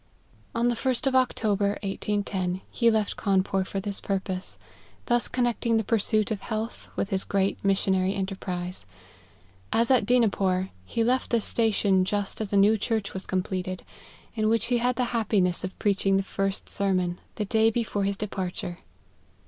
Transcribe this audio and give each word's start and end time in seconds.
130 0.53 1.11
LIFE 1.11 1.13
OF 1.13 1.13
HENRY 1.13 1.13
MARTYN. 1.13 1.27
Or 1.27 1.29
the 1.29 1.35
first 1.35 1.43
of 1.45 1.55
October, 1.63 1.67
1810, 1.83 2.61
he 2.71 2.89
left 2.89 3.15
Cawnpore 3.17 3.63
for 3.67 3.79
this 3.79 4.01
purpose, 4.01 4.57
thus 5.05 5.27
connecting 5.27 5.77
the 5.77 5.83
pursuit 5.83 6.31
of 6.31 6.41
health 6.41 6.87
with 6.95 7.11
his 7.11 7.23
great 7.23 7.63
missionary 7.63 8.15
enterprise. 8.15 8.87
As 9.71 9.91
at 9.91 10.07
Dinapore, 10.07 10.69
he 10.85 11.03
left 11.03 11.29
this 11.29 11.45
station 11.45 12.03
just 12.03 12.41
as 12.41 12.51
a 12.51 12.57
new 12.57 12.79
church 12.79 13.13
was 13.13 13.27
completed, 13.27 13.83
in 14.33 14.49
which 14.49 14.65
he 14.73 14.79
had 14.79 14.95
the 14.95 15.03
hap 15.13 15.29
piness 15.29 15.63
of 15.63 15.77
preaching 15.77 16.17
the 16.17 16.23
first 16.23 16.67
sermon, 16.67 17.21
the 17.35 17.45
day 17.45 17.69
be 17.69 17.83
fore 17.83 18.03
his 18.05 18.17
departure. 18.17 18.79